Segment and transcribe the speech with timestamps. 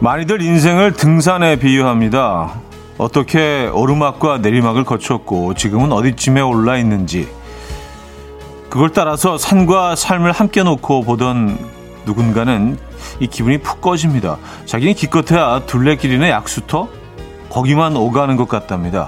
[0.00, 2.54] 많이들 인생을 등산에 비유합니다.
[2.96, 7.28] 어떻게 오르막과 내리막을 거쳤고 지금은 어디쯤에 올라 있는지
[8.70, 11.58] 그걸 따라서 산과 삶을 함께 놓고 보던
[12.06, 12.78] 누군가는
[13.20, 14.38] 이 기분이 푹 꺼집니다.
[14.64, 16.88] 자기는 기껏해야 둘레길이나 약수터
[17.50, 19.06] 거기만 오가는 것 같답니다.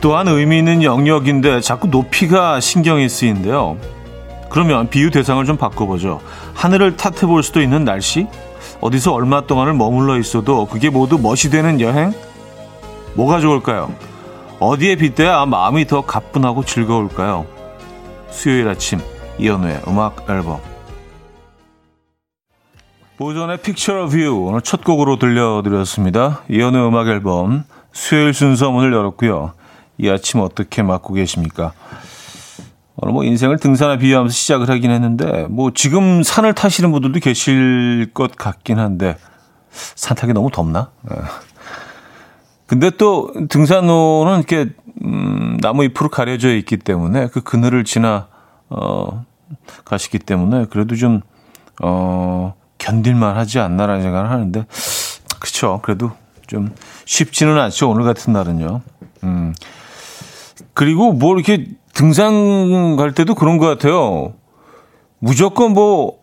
[0.00, 3.76] 또한 의미 있는 영역인데 자꾸 높이가 신경이 쓰인데요.
[4.48, 6.20] 그러면 비유 대상을 좀 바꿔보죠.
[6.54, 8.26] 하늘을 탓해 볼 수도 있는 날씨?
[8.80, 12.12] 어디서 얼마 동안을 머물러 있어도 그게 모두 멋이 되는 여행?
[13.14, 13.92] 뭐가 좋을까요?
[14.60, 17.46] 어디에 빗대야 마음이 더 가뿐하고 즐거울까요?
[18.30, 19.00] 수요일 아침
[19.38, 20.60] 이현우의 음악 앨범
[23.16, 26.42] 보이존의 Picture of You 오늘 첫 곡으로 들려드렸습니다.
[26.48, 29.57] 이현우의 음악 앨범 수요일 순서 문을 열었고요.
[29.98, 31.72] 이 아침 어떻게 맞고 계십니까?
[32.96, 38.34] 오늘 뭐 인생을 등산에 비유하면서 시작을 하긴 했는데 뭐 지금 산을 타시는 분들도 계실 것
[38.34, 39.16] 같긴 한데
[39.70, 40.90] 산 타기 너무 덥나?
[41.10, 41.16] 예.
[42.66, 44.70] 근데 또 등산로는 이렇게
[45.04, 48.28] 음, 나무 잎으로 가려져 있기 때문에 그 그늘을 지나
[48.68, 49.24] 어
[49.84, 51.22] 가시기 때문에 그래도 좀
[51.82, 54.66] 어, 견딜만 하지 않나라는 생각을 하는데
[55.38, 55.80] 그렇죠.
[55.82, 56.12] 그래도
[56.46, 57.90] 좀 쉽지는 않죠.
[57.90, 58.80] 오늘 같은 날은요.
[59.24, 59.54] 음.
[60.74, 64.34] 그리고 뭐 이렇게 등산 갈 때도 그런 것 같아요.
[65.18, 66.18] 무조건 뭐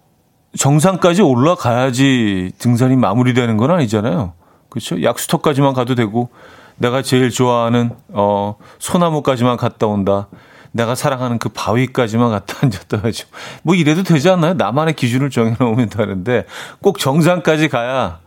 [0.58, 4.34] 정상까지 올라가야지 등산이 마무리되는 건 아니잖아요.
[4.70, 5.02] 그렇죠?
[5.02, 6.30] 약수터까지만 가도 되고
[6.78, 10.28] 내가 제일 좋아하는 어 소나무까지만 갔다 온다.
[10.72, 13.28] 내가 사랑하는 그 바위까지만 갔다 앉았다 하죠.
[13.64, 14.54] 뭐 이래도 되지 않나요?
[14.56, 16.46] 나만의 기준을 정해놓으면 되는데
[16.82, 18.20] 꼭 정상까지 가야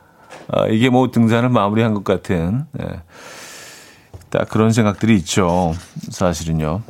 [0.50, 3.02] 아, 이게 뭐 등산을 마무리한 것 같은 예.
[4.30, 5.74] 딱 그런 생각들이 있죠.
[6.10, 6.82] 사실은요.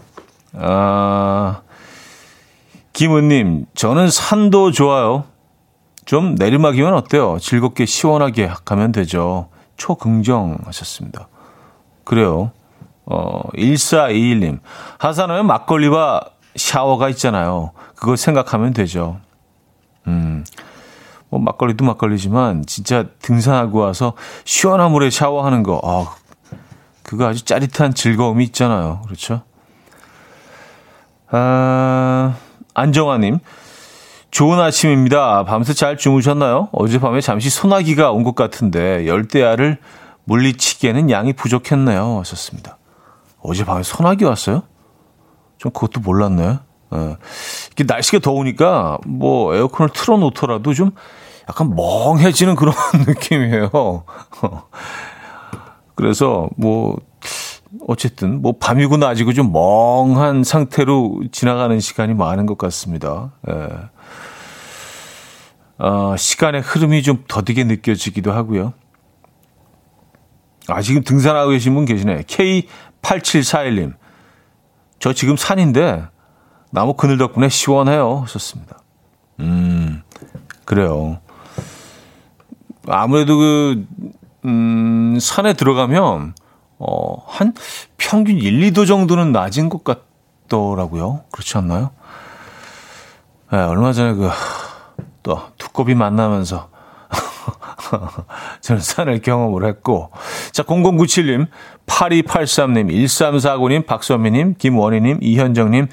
[0.54, 1.60] 아,
[2.92, 5.24] 김은님, 저는 산도 좋아요.
[6.04, 7.38] 좀 내리막이면 어때요?
[7.40, 9.48] 즐겁게 시원하게 가면 되죠.
[9.76, 11.28] 초긍정 하셨습니다.
[12.04, 12.50] 그래요.
[13.04, 14.60] 어, 1421님.
[14.98, 16.22] 하산하면 막걸리와
[16.56, 17.72] 샤워가 있잖아요.
[17.94, 19.18] 그거 생각하면 되죠.
[20.06, 20.44] 음,
[21.28, 26.16] 뭐 막걸리도 막걸리지만 진짜 등산하고 와서 시원한 물에 샤워하는 거, 아,
[27.08, 29.00] 그거 아주 짜릿한 즐거움이 있잖아요.
[29.06, 29.40] 그렇죠?
[31.30, 32.36] 아,
[32.74, 33.38] 안정아님.
[34.30, 35.44] 좋은 아침입니다.
[35.44, 36.68] 밤새 잘 주무셨나요?
[36.72, 39.78] 어젯밤에 잠시 소나기가 온 것 같은데 열대야를
[40.24, 42.18] 물리치기에는 양이 부족했네요.
[42.18, 42.76] 하셨습니다.
[43.40, 44.64] 어젯밤에 소나기 왔어요?
[45.56, 46.58] 좀 그것도 몰랐네.
[46.94, 47.16] 예.
[47.72, 50.90] 이게 날씨가 더우니까 뭐 에어컨을 틀어놓더라도 좀
[51.48, 52.74] 약간 멍해지는 그런
[53.08, 54.04] 느낌이에요.
[55.98, 56.96] 그래서 뭐
[57.88, 63.32] 어쨌든 뭐 밤이고 낮이고 좀 멍한 상태로 지나가는 시간이 많은 것 같습니다.
[63.50, 63.68] 예.
[65.84, 68.74] 어, 시간의 흐름이 좀 더디게 느껴지기도 하고요.
[70.68, 72.22] 아, 지금 등산하고 계신 분 계시네.
[72.22, 73.94] K8741님.
[75.00, 76.04] 저 지금 산인데
[76.70, 78.20] 나무 그늘 덕분에 시원해요.
[78.20, 78.78] 하셨습니다.
[79.40, 80.04] 음,
[80.64, 81.18] 그래요.
[82.86, 83.86] 아무래도 그
[84.44, 86.34] 음, 산에 들어가면,
[86.78, 87.54] 어, 한
[87.96, 91.24] 평균 1, 2도 정도는 낮은 것 같더라고요.
[91.32, 91.90] 그렇지 않나요?
[93.50, 94.30] 네, 얼마 전에 그,
[95.22, 96.68] 또, 두꺼비 만나면서,
[98.60, 100.10] 저는 산을 경험을 했고,
[100.52, 101.48] 자, 0097님,
[101.86, 105.88] 8283님, 1349님, 박선미님, 김원희님, 이현정님,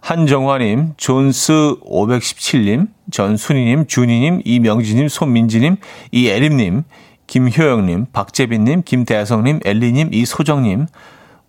[0.00, 5.76] 한정화님, 존스 517님, 전순희님, 준희님, 이명지님, 손민지님,
[6.12, 6.84] 이애림님,
[7.26, 10.86] 김효영님, 박재빈님, 김대성님, 엘리님, 이소정님,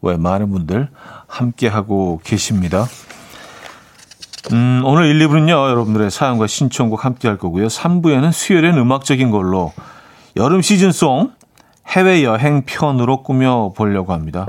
[0.02, 0.90] 왜 많은 분들
[1.28, 2.86] 함께하고 계십니다.
[4.52, 7.68] 음, 오늘 1, 2부는요, 여러분들의 사연과 신청곡 함께 할 거고요.
[7.68, 9.74] 3부에는 수요일엔 음악적인 걸로
[10.36, 11.32] 여름 시즌송
[11.88, 14.46] 해외여행 편으로 꾸며보려고 합니다.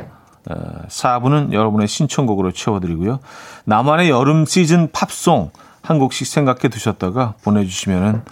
[0.88, 3.20] 4부는 여러분의 신청곡으로 채워드리고요.
[3.64, 5.50] 나만의 여름 시즌 팝송
[5.82, 8.22] 한 곡씩 생각해 두셨다가 보내주시면은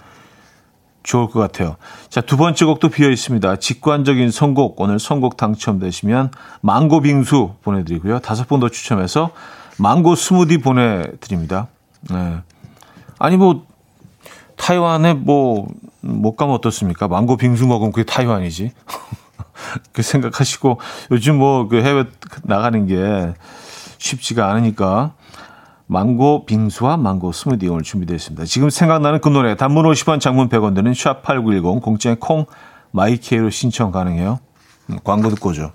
[1.05, 1.77] 좋을 것 같아요.
[2.09, 3.57] 자, 두 번째 곡도 비어 있습니다.
[3.57, 4.81] 직관적인 선곡.
[4.81, 6.31] 오늘 선곡 당첨되시면
[6.61, 8.19] 망고 빙수 보내드리고요.
[8.19, 9.29] 다섯 분 더 추첨해서
[9.77, 11.67] 망고 스무디 보내드립니다.
[12.09, 12.37] 네.
[13.19, 13.65] 아니, 뭐,
[14.57, 15.67] 타이완에 뭐,
[16.01, 17.07] 못 가면 어떻습니까?
[17.07, 18.71] 망고 빙수 먹으면 그게 타이완이지.
[19.93, 20.79] 그 생각하시고
[21.11, 22.05] 요즘 뭐 그 해외
[22.43, 23.33] 나가는 게
[23.97, 25.13] 쉽지가 않으니까
[25.87, 28.45] 망고 빙수와 망고 스무디 오늘 준비되어 있습니다.
[28.45, 32.45] 지금 생각나는 그 노래 단문 50원 장문 100원 드는 샵8910 공짜인 콩
[32.91, 34.39] 마이케이로 신청 가능해요.
[34.89, 35.71] 음, 광고 듣고 오죠.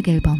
[0.00, 0.38] 음악 앨범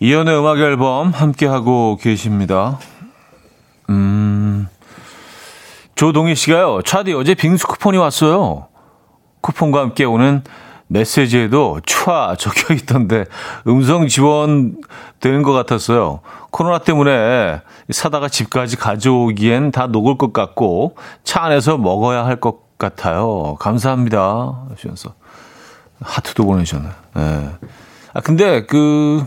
[0.00, 2.78] 이연의 음악 앨범 함께하고 계십니다.
[3.90, 4.68] 음,
[5.94, 8.68] 조동희 씨가요, 차디 어제 빙수 쿠폰이 왔어요.
[9.40, 10.44] 쿠폰과 함께 오는
[10.88, 13.24] 메시지에도 추아 적혀 있던데
[13.66, 14.76] 음성 지원
[15.20, 16.20] 되는 것 같았어요.
[16.50, 23.56] 코로나 때문에 사다가 집까지 가져오기엔 다 녹을 것 같고 차 안에서 먹어야 할 것 같아요.
[23.58, 24.66] 감사합니다.
[24.70, 25.14] 하시면서
[26.00, 26.88] 하트도 보내셨네.
[27.14, 27.50] 네.
[28.14, 29.24] 아 근데 그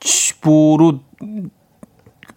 [0.00, 1.00] 집으로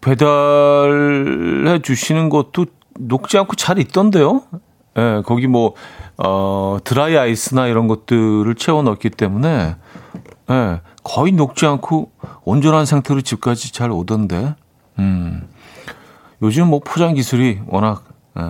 [0.02, 2.68] 배달해 주시는 것도
[3.00, 4.44] 녹지 않고 잘 있던데요.
[4.97, 5.75] 예, 네, 거기 뭐,
[6.18, 9.75] 어, 드라이 아이스나 이런 것들을 채워 넣기 때문에,
[10.50, 12.12] 예, 네, 거의 녹지 않고
[12.44, 14.56] 온전한 상태로 집까지 잘 오던데,
[15.00, 15.47] 음.
[16.41, 18.03] 요즘 뭐 포장 기술이 워낙,
[18.38, 18.44] 예,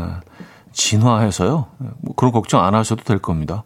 [0.72, 1.68] 진화해서요.
[1.78, 3.64] 뭐 그런 걱정 안 하셔도 될 겁니다.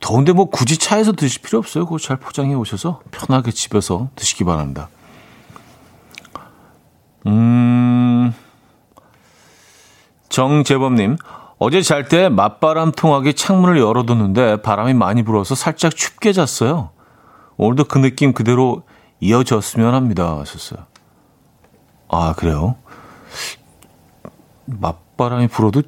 [0.00, 1.84] 더운데 뭐 굳이 차에서 드실 필요 없어요.
[1.84, 4.88] 그거 잘 포장해 오셔서 편하게 집에서 드시기 바랍니다.
[7.26, 8.34] 음,
[10.28, 11.18] 정재범님,
[11.64, 16.90] 어제 잘 때 맞바람 통하게 창문을 열어뒀는데 바람이 많이 불어서 살짝 춥게 잤어요.
[17.56, 18.82] 오늘도 그 느낌 그대로
[19.20, 20.40] 이어졌으면 합니다.
[20.40, 20.86] 하셨어요.
[22.08, 22.74] 아, 그래요?
[24.66, 25.82] 맞바람이 불어도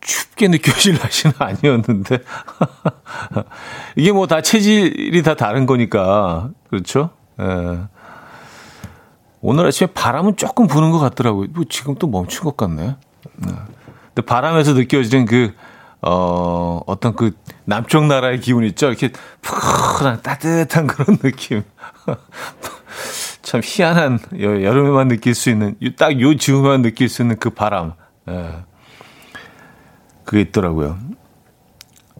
[0.00, 2.18] 춥게 느껴질 날씨는 아니었는데.
[3.94, 6.50] 이게 뭐 다 체질이 다 다른 거니까.
[6.70, 7.10] 그렇죠?
[7.40, 7.78] 예.
[9.42, 11.46] 오늘 아침에 바람은 조금 부는 것 같더라고요.
[11.54, 12.96] 뭐 지금 또 멈춘 것 같네.
[13.36, 13.52] 네.
[14.22, 15.54] 바람에서 느껴지는 그,
[16.02, 17.32] 어, 어떤 그
[17.64, 18.88] 남쪽 나라의 기운 있죠?
[18.88, 19.10] 이렇게
[19.42, 21.62] 푸근한 따뜻한 그런 느낌.
[23.42, 27.94] 참 희한한 여름에만 느낄 수 있는, 딱요 즈음에만 느낄 수 있는 그 바람.
[28.28, 28.64] 예.
[30.24, 30.98] 그게 있더라고요.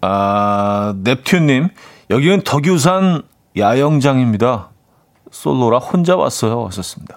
[0.00, 1.70] 아, 넵튠님,
[2.10, 3.22] 여기는 덕유산
[3.56, 4.70] 야영장입니다.
[5.30, 6.60] 솔로라 혼자 왔어요.
[6.62, 7.16] 왔었습니다.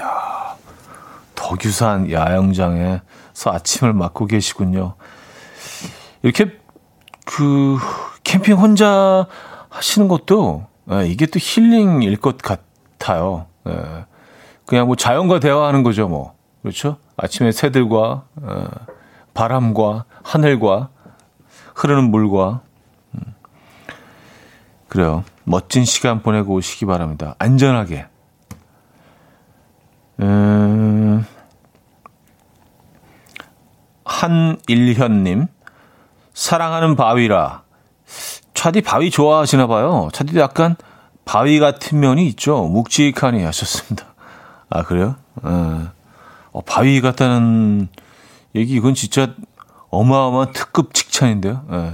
[0.00, 0.54] 야
[1.34, 3.00] 덕유산 야영장에서
[3.50, 4.94] 아침을 맞고 계시군요.
[6.22, 6.58] 이렇게
[7.24, 7.78] 그
[8.24, 9.26] 캠핑 혼자
[9.68, 13.46] 하시는 것도 예, 이게 또 힐링일 것 같아요.
[13.68, 14.04] 예,
[14.66, 16.34] 그냥 뭐 자연과 대화하는 거죠, 뭐.
[16.62, 16.98] 그렇죠?
[17.16, 18.64] 아침에 새들과 예,
[19.34, 20.90] 바람과 하늘과
[21.74, 22.60] 흐르는 물과
[23.14, 23.34] 음.
[24.88, 25.24] 그래요.
[25.44, 27.34] 멋진 시간 보내고 오시기 바랍니다.
[27.38, 28.06] 안전하게.
[30.20, 31.24] 음,
[34.12, 35.46] 한일현님,
[36.34, 37.62] 사랑하는 바위라.
[38.52, 40.08] 차디 바위 좋아하시나 봐요.
[40.12, 40.76] 차디도 약간
[41.24, 42.64] 바위 같은 면이 있죠.
[42.64, 44.06] 묵직하니 하셨습니다.
[44.68, 45.16] 아, 그래요?
[45.42, 45.90] 어,
[46.52, 47.88] 어 바위 같다는
[48.54, 49.34] 얘기, 이건 진짜
[49.90, 51.64] 어마어마한 특급 칭찬인데요.
[51.72, 51.92] 예.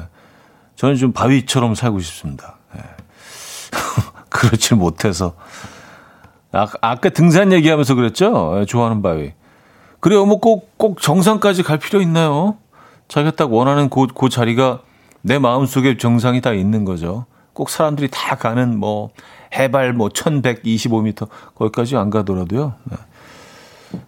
[0.74, 2.56] 저는 좀 바위처럼 살고 싶습니다.
[2.76, 2.82] 예.
[4.28, 5.34] 그렇지 못해서.
[6.50, 8.58] 아, 아까 등산 얘기하면서 그랬죠?
[8.60, 9.32] 예, 좋아하는 바위.
[10.00, 10.26] 그래요.
[10.26, 12.56] 뭐 꼭, 꼭 정상까지 갈 필요 있나요?
[13.08, 14.80] 자기가 딱 원하는 그, 그 자리가
[15.22, 17.26] 내 마음속에 정상이 다 있는 거죠.
[17.52, 19.10] 꼭 사람들이 다 가는 뭐
[19.54, 22.74] 해발 뭐 1125m 거기까지 안 가더라도요.
[22.84, 22.96] 네.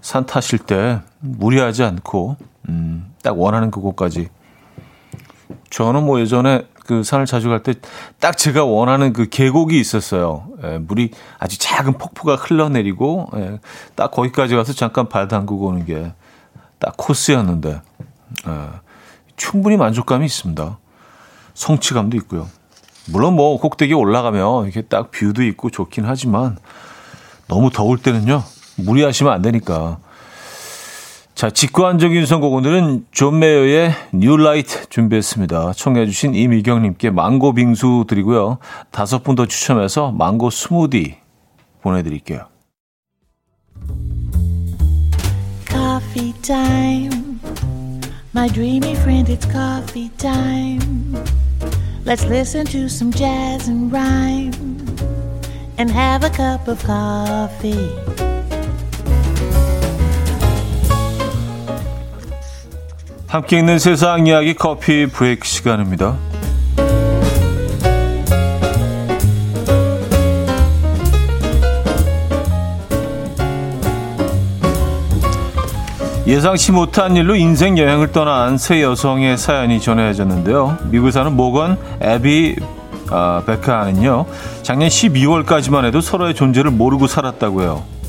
[0.00, 2.36] 산 타실 때 무리하지 않고
[2.68, 4.28] 음, 딱 원하는 그곳까지.
[5.70, 7.74] 저는 뭐 예전에 그 산을 자주 갈 때
[8.18, 10.48] 딱 제가 원하는 그 계곡이 있었어요.
[10.64, 13.60] 예, 물이 아주 작은 폭포가 흘러내리고 예,
[13.94, 16.12] 딱 거기까지 가서 잠깐 발 담그고 오는 게
[16.80, 17.80] 딱 코스였는데
[18.48, 18.66] 예,
[19.36, 20.78] 충분히 만족감이 있습니다.
[21.54, 22.48] 성취감도 있고요.
[23.08, 26.56] 물론 뭐 꼭대기 올라가면 이렇게 딱 뷰도 있고 좋긴 하지만
[27.48, 28.42] 너무 더울 때는요
[28.76, 29.98] 무리하시면 안 되니까
[31.40, 35.72] 자, 직관적인 선곡 오늘은 존 메이어의 New Light 준비했습니다.
[35.72, 38.58] 청해 주신 이미경 님께 망고 빙수 드리고요.
[38.90, 41.16] 다섯 분 더 추첨해서 망고 스무디
[41.80, 42.44] 보내 드릴게요.
[45.66, 47.40] Coffee time.
[48.34, 51.16] My dreamy friend, it's coffee time.
[52.04, 54.52] Let's listen to some jazz and rhyme
[55.78, 58.09] and have a cup of coffee.
[63.30, 66.16] 함께 있는 세상 이야기 커피 브레이크 시간입니다.
[76.26, 80.78] 예상치 못한 일로 인생 여행을 떠난 세 여성의 사연이 전해졌는데요.
[80.90, 82.56] 미국 사는 모건 애비
[83.10, 84.26] 아, 베카는요.
[84.62, 87.99] 작년 12월까지만 해도 서로의 존재를 모르고 살았다고요.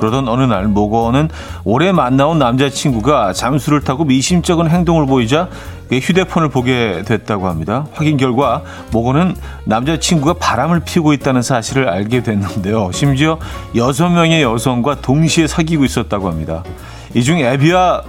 [0.00, 1.28] 그러던 어느 날 모건은
[1.64, 5.48] 오래 만나온 남자친구가 잠수를 타고 미심쩍은 행동을 보이자
[5.92, 7.86] 휴대폰을 보게 됐다고 합니다.
[7.92, 12.90] 확인 결과 모건은 남자친구가 바람을 피우고 있다는 사실을 알게 됐는데요.
[12.92, 13.38] 심지어
[13.76, 16.64] 여섯 명의 여성과 동시에 사귀고 있었다고 합니다.
[17.14, 18.02] 이 중 에비와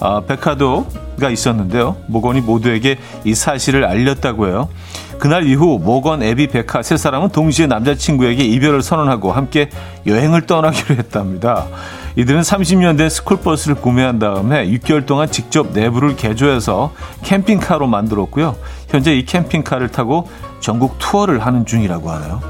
[0.00, 1.96] 아, 베카도가 있었는데요.
[2.06, 4.68] 모건이 모두에게 이 사실을 알렸다고 해요.
[5.18, 9.68] 그날 이후 모건, 에비, 베카 세 사람은 동시에 남자친구에게 이별을 선언하고 함께
[10.06, 11.66] 여행을 떠나기로 했답니다.
[12.16, 18.56] 이들은 30년 된 스쿨버스를 구매한 다음에 6개월 동안 직접 내부를 개조해서 캠핑카로 만들었고요.
[18.88, 20.28] 현재 이 캠핑카를 타고
[20.60, 22.40] 전국 투어를 하는 중이라고 하네요.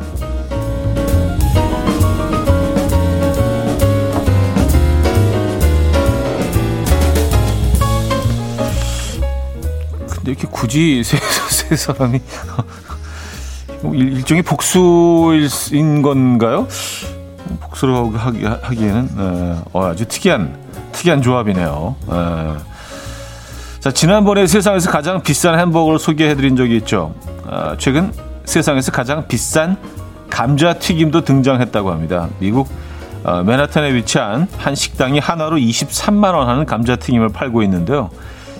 [10.07, 11.19] 근데 이렇게 굳이 세,
[11.69, 12.21] 세 사람이
[13.83, 16.67] 뭐 일 종의 복수인 건가요?
[17.61, 20.57] 복수를 하기, 하기에는 에, 어, 아주 특이한
[20.93, 21.97] 특이한 조합이네요.
[22.11, 22.11] 에.
[23.81, 27.15] 자 지난번에 세상에서 가장 비싼 햄버거를 소개해드린 적이 있죠.
[27.47, 28.13] 아, 최근
[28.45, 29.77] 세상에서 가장 비싼
[30.29, 32.29] 감자 튀김도 등장했다고 합니다.
[32.41, 32.69] 미국
[33.25, 38.11] 어, 맨하탄에 위치한 한 식당이 하나로 23만 원 하는 감자 튀김을 팔고 있는데요.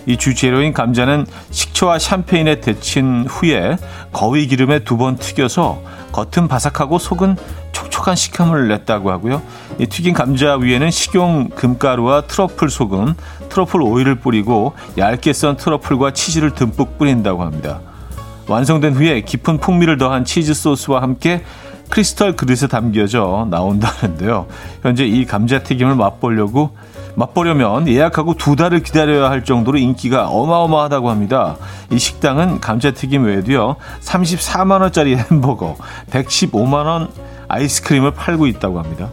[0.09, 3.77] 이 주재료인 감자는 식초와 샴페인에 데친 후에
[4.13, 7.37] 거위 기름에 두 번 튀겨서 겉은 바삭하고 속은
[7.71, 9.43] 촉촉한 식감을 냈다고 하고요.
[9.79, 13.15] 이 튀긴 감자 위에는 식용 금가루와 트러플 소금,
[13.51, 17.81] 트러플 오일을 뿌리고 얇게 썬 트러플과 치즈를 듬뿍 뿌린다고 합니다.
[18.49, 21.45] 완성된 후에 깊은 풍미를 더한 치즈 소스와 함께
[21.91, 24.47] 크리스털 그릇에 담겨져 나온다는데요.
[24.83, 26.77] 현재 이 감자 튀김을 맛보려고
[27.19, 31.57] 맛보려면 예약하고 두 달을 기다려야 할 정도로 인기가 어마어마하다고 합니다.
[31.91, 35.77] 이 식당은 감자튀김 외에도요, 34만 원짜리 햄버거,
[36.11, 37.09] 115만 원
[37.49, 39.11] 아이스크림을 팔고 있다고 합니다.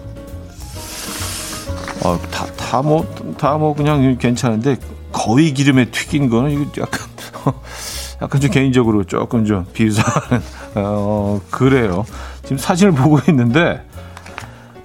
[2.04, 3.04] 어, 다, 다 뭐,
[3.40, 4.78] 다 뭐 그냥 괜찮은데
[5.12, 7.08] 거위 기름에 튀긴 거는 이거 약간,
[8.22, 10.44] 약간 좀 개인적으로 조금 좀 비유하는,
[10.76, 12.06] 어, 그래요.
[12.44, 13.82] 지금 사진을 보고 있는데,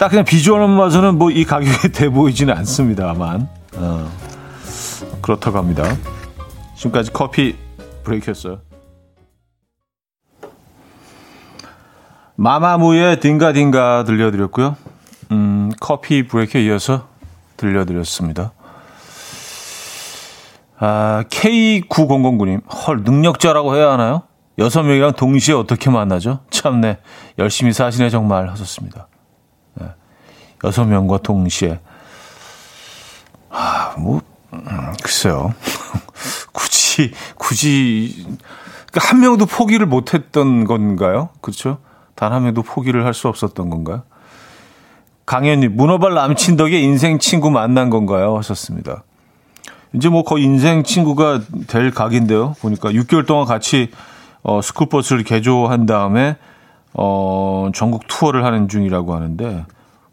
[0.01, 4.11] 딱 그냥 비주얼만 봐서는 뭐 이 가격이 돼 보이지는 않습니다만 어,
[5.21, 5.83] 그렇다고 합니다.
[6.75, 7.55] 지금까지 커피
[8.03, 8.61] 브레이크였어요.
[12.35, 14.75] 마마무의 딩가딩가 들려드렸고요.
[15.31, 17.07] 음, 커피 브레이크에 이어서
[17.57, 18.53] 들려드렸습니다.
[20.79, 24.23] 아, K9009님, 헐, 능력자라고 해야 하나요?
[24.57, 26.39] 여섯 명이랑 동시에 어떻게 만나죠?
[26.49, 26.97] 참네,
[27.37, 29.07] 열심히 사시네 정말 하셨습니다.
[30.63, 31.79] 여섯 명과 동시에
[33.49, 34.21] 아, 뭐
[34.53, 35.53] 음, 글쎄요.
[36.51, 38.25] 굳이 굳이
[38.91, 41.29] 그러니까 한 명도 포기를 못 했던 건가요?
[41.41, 41.77] 그렇죠?
[42.15, 44.03] 단 한 명도 포기를 할 수 없었던 건가요?
[45.25, 48.37] 강현님, 문어발 남친 덕에 인생 친구 만난 건가요?
[48.37, 49.03] 하셨습니다.
[49.93, 52.55] 이제 뭐 거의 인생 친구가 될 각인데요.
[52.61, 53.91] 보니까 6개월 동안 같이
[54.43, 56.35] 어, 스쿨버스를 개조한 다음에
[56.93, 59.65] 어, 전국 투어를 하는 중이라고 하는데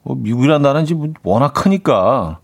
[0.08, 2.38] 뭐 미국이란 나라는 지금 워낙 크니까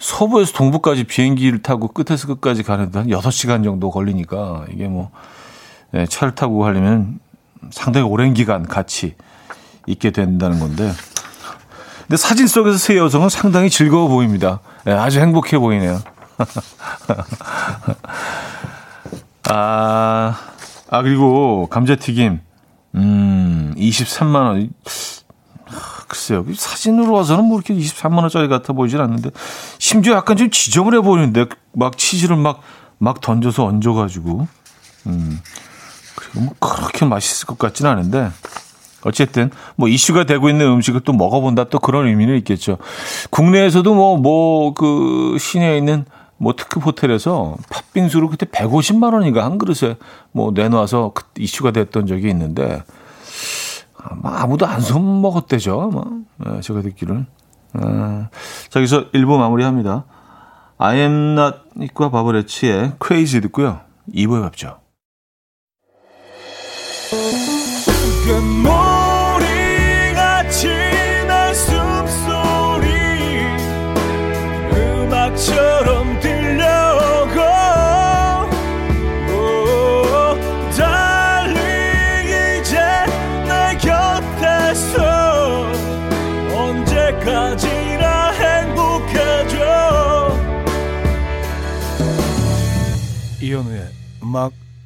[0.00, 5.12] 서부에서 동부까지 비행기를 타고 끝에서 끝까지 가는데 한 6시간 정도 걸리니까 이게 뭐
[5.92, 7.20] 네, 차를 타고 가려면
[7.70, 9.14] 상당히 오랜 기간 같이
[9.86, 10.90] 있게 된다는 건데
[12.00, 14.58] 근데 사진 속에서 세 여성은 상당히 즐거워 보입니다.
[14.84, 16.02] 네, 아주 행복해 보이네요.
[19.48, 20.36] 아,
[20.90, 22.40] 아, 그리고 감자튀김,
[22.96, 24.70] 음, 23만 원.
[26.12, 26.44] 글쎄요.
[26.54, 29.30] 사진으로 와서는 뭐 이렇게 23만 원짜리 같아 보이진 않는데
[29.78, 32.60] 심지어 약간 좀 지저분해 보이는데 막 치즈를 막
[33.02, 34.46] 막 던져서 얹어가지고
[35.08, 35.40] 음
[36.14, 38.30] 그리고 뭐 그렇게 맛있을 것 같지는 않은데
[39.02, 42.78] 어쨌든 뭐 이슈가 되고 있는 음식을 또 먹어본다 또 그런 의미는 있겠죠.
[43.30, 46.04] 국내에서도 뭐 뭐 그 시내에 있는
[46.38, 49.96] 뭐 특급 호텔에서 팥빙수를 그때 150만 원인가 한 그릇에
[50.30, 52.84] 뭐 내놔서 그 이슈가 됐던 적이 있는데
[54.22, 55.90] 아무도 안 손먹었대죠.
[55.92, 56.04] 뭐.
[56.38, 57.26] 네, 제가 듣기로는.
[57.74, 58.28] 아,
[58.68, 60.04] 자, 여기서 1부 마무리합니다.
[60.78, 63.80] I am not 이과 바버레치의 crazy 듣고요.
[64.14, 64.78] 2부에 뵙죠.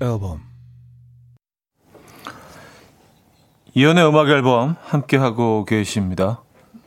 [0.00, 0.40] 앨범
[3.74, 6.42] 이현우의 음악 앨범 함께 하고 계십니다.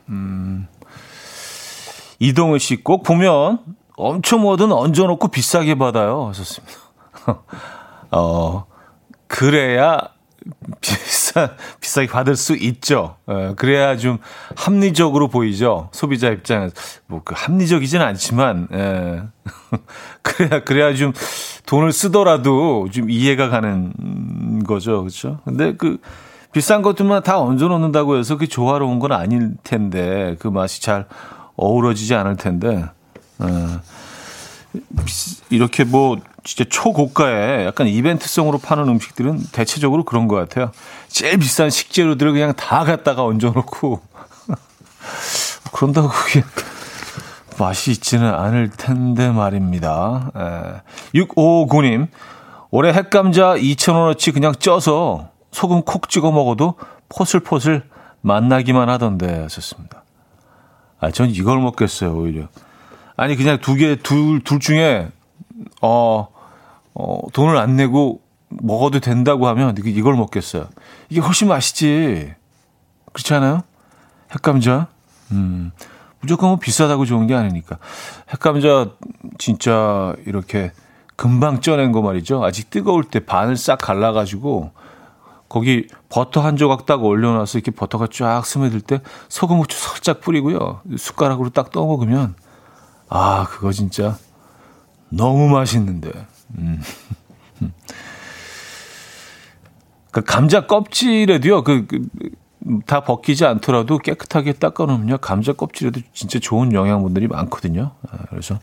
[0.08, 0.66] 음,
[2.18, 3.60] 이동우 씨 꼭 보면
[3.96, 6.28] 엄청 뭐든 얹어놓고 비싸게 받아요.
[6.28, 6.74] 하셨습니다.
[8.10, 8.66] 어,
[9.28, 9.98] 그래야
[11.30, 13.16] 비싸, 비싸게 받을 수 있죠.
[13.30, 14.18] 예, 그래야 좀
[14.56, 15.88] 합리적으로 보이죠.
[15.92, 16.74] 소비자 입장에서.
[17.06, 19.22] 뭐, 그 합리적이진 않지만, 예.
[20.22, 21.12] 그래야, 그래야 좀
[21.66, 25.00] 돈을 쓰더라도 좀 이해가 가는 거죠.
[25.00, 25.40] 그렇죠?
[25.44, 25.98] 근데 그
[26.52, 31.06] 비싼 것들만 다 얹어 놓는다고 해서 그 조화로운 건 아닐 텐데, 그 맛이 잘
[31.56, 32.84] 어우러지지 않을 텐데,
[33.42, 33.46] 예.
[35.50, 40.72] 이렇게 뭐 진짜 초고가의 약간 이벤트성으로 파는 음식들은 대체적으로 그런 것 같아요.
[41.08, 44.00] 제일 비싼 식재료들을 그냥 다 갖다가 얹어놓고
[45.72, 46.42] 그런다고 그게
[47.58, 50.30] 맛이 있지는 않을 텐데 말입니다.
[51.14, 51.18] 에.
[51.18, 52.08] 659님
[52.70, 56.76] 올해 핵감자 2,000원어치 그냥 쪄서 소금 콕 찍어 먹어도
[57.08, 57.82] 포슬포슬
[58.22, 60.04] 맛나기만 하던데 하셨습니다.
[61.00, 62.48] 아, 전 이걸 먹겠어요, 오히려.
[63.16, 65.08] 아니, 그냥 두 개, 둘, 둘 중에
[65.82, 66.28] 어,
[66.94, 70.68] 어, 돈을 안 내고 먹어도 된다고 하면 이걸 먹겠어요.
[71.08, 72.34] 이게 훨씬 맛있지.
[73.12, 73.62] 그렇지 않아요?
[74.32, 74.88] 핵감자?
[75.32, 75.72] 음,
[76.20, 77.78] 무조건 뭐 비싸다고 좋은 게 아니니까.
[78.30, 78.90] 핵감자
[79.38, 80.72] 진짜 이렇게
[81.16, 82.44] 금방 쪄낸 거 말이죠.
[82.44, 84.72] 아직 뜨거울 때 반을 싹 갈라가지고
[85.48, 90.80] 거기 버터 한 조각 딱 올려놔서 이렇게 버터가 쫙 스며들 때 소금 후추 살짝 뿌리고요.
[90.96, 92.34] 숟가락으로 딱 떠먹으면
[93.08, 94.16] 아, 그거 진짜
[95.10, 96.10] 너무 맛있는데.
[96.58, 96.80] 음.
[100.10, 102.08] 그 감자 껍질에도요, 그, 그,
[102.86, 107.92] 다 벗기지 않더라도 깨끗하게 닦아놓으면요, 감자 껍질에도 진짜 좋은 영양분들이 많거든요.
[108.10, 108.58] 아, 그래서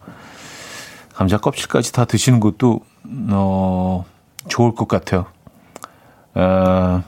[1.13, 2.81] 감자 껍질까지 다 드시는 것도,
[3.31, 4.05] 어,
[4.49, 5.25] 좋을 것 같아요.
[6.33, 7.03] 아,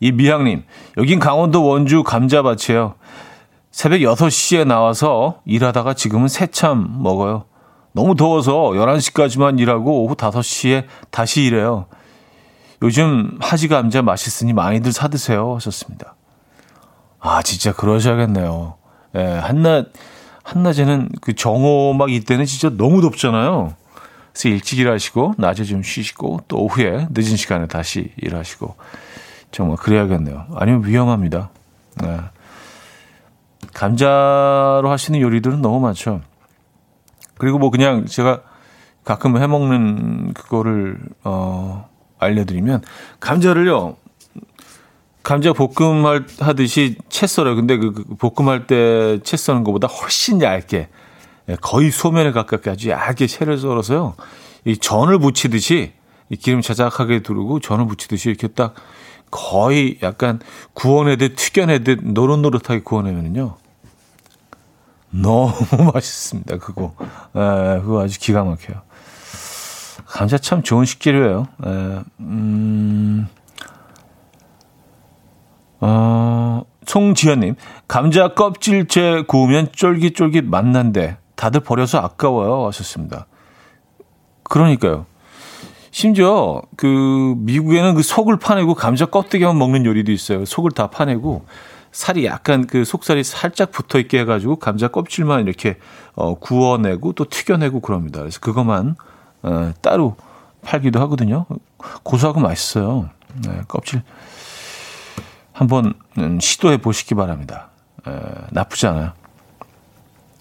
[0.00, 0.64] 이 미향님,
[0.98, 2.94] 여긴 강원도 원주 감자밭이에요.
[3.70, 7.44] 새벽 6시에 나와서 일하다가 지금은 새참 먹어요.
[7.96, 11.86] 너무 더워서 11시까지만 일하고 오후 5시에 다시 일해요.
[12.82, 15.54] 요즘 하지 감자 맛있으니 많이들 사드세요.
[15.54, 16.14] 하셨습니다.
[17.18, 18.74] 아, 진짜 그러셔야겠네요.
[19.16, 19.86] 예, 한낮,
[20.42, 23.74] 한낮에는 그 정오 막 이때는 진짜 너무 덥잖아요.
[24.30, 28.76] 그래서 일찍 일하시고, 낮에 좀 쉬시고, 또 오후에 늦은 시간에 다시 일하시고.
[29.52, 30.48] 정말 그래야겠네요.
[30.54, 31.48] 아니면 위험합니다.
[32.04, 32.20] 예.
[33.72, 36.20] 감자로 하시는 요리들은 너무 많죠.
[37.38, 38.42] 그리고 뭐 그냥 제가
[39.04, 42.82] 가끔 해먹는 그거를, 어, 알려드리면,
[43.20, 43.96] 감자를요,
[45.22, 46.04] 감자 볶음
[46.40, 47.56] 하듯이 채 썰어요.
[47.56, 50.88] 근데 그, 그 볶음할 때 채 써는 것보다 훨씬 얇게,
[51.48, 54.14] 예, 거의 소면에 가깝게 아주 얇게 채를 썰어서요,
[54.64, 55.92] 이 전을 부치듯이,
[56.28, 58.74] 이 기름 자작하게 두르고 전을 부치듯이 이렇게 딱
[59.30, 60.40] 거의 약간
[60.74, 63.56] 구워내듯 튀겨내듯 노릇노릇하게 구워내면요.
[65.22, 65.52] 너무
[65.94, 66.58] 맛있습니다.
[66.58, 66.94] 그거.
[67.34, 68.82] 에, 그거 아주 기가 막혀요.
[70.06, 71.46] 감자 참 좋은 식재료예요.
[71.64, 73.28] 에, 음,
[75.80, 77.56] 어, 송지현님,
[77.88, 82.66] 감자 껍질째 구우면 쫄깃쫄깃 맛난데 다들 버려서 아까워요.
[82.68, 83.26] 하셨습니다.
[84.44, 85.06] 그러니까요.
[85.90, 90.44] 심지어 그 미국에는 그 속을 파내고 감자 껍데기만 먹는 요리도 있어요.
[90.44, 91.46] 속을 다 파내고
[91.96, 95.78] 살이 약간 그 속살이 살짝 붙어 있게 해가지고 감자 껍질만 이렇게
[96.14, 98.20] 어, 구워내고 또 튀겨내고 그럽니다.
[98.20, 98.96] 그래서 그것만
[99.42, 100.14] 어, 따로
[100.60, 101.46] 팔기도 하거든요.
[102.02, 103.08] 고소하고 맛있어요.
[103.46, 104.02] 네, 껍질
[105.54, 107.70] 한번 음, 시도해 보시기 바랍니다.
[108.06, 108.12] 에,
[108.50, 109.12] 나쁘지 않아요.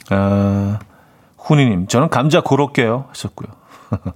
[0.10, 0.80] 아,
[1.38, 3.48] 훈이님, 저는 감자 고로케요 하셨고요.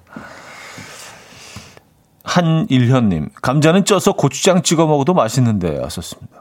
[2.26, 6.39] 한일현님, 감자는 쪄서 고추장 찍어 먹어도 맛있는데 하셨습니다.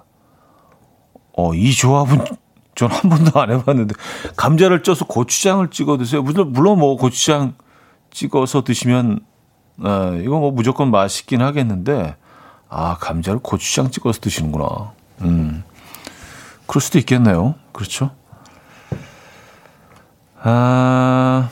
[1.38, 2.24] 어, 이 조합은
[2.74, 3.94] 전 한 번도 안 해봤는데
[4.37, 6.22] 감자를 쪄서 고추장을 찍어 드세요.
[6.22, 7.55] 물론 물론 뭐 고추장
[8.11, 9.20] 찍어서 드시면
[9.83, 12.16] 아, 이거 뭐 무조건 맛있긴 하겠는데
[12.68, 14.92] 아 감자를 고추장 찍어서 드시는구나.
[15.22, 15.64] 음,
[16.66, 17.55] 그럴 수도 있겠네요.
[17.72, 18.11] 그렇죠?
[20.40, 21.51] 아,